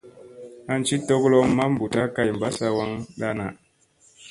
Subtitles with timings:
[0.71, 3.37] An ci togolomma maa buuta kay mbassa waŋŋa daŋ.